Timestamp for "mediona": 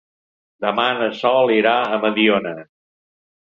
2.07-2.55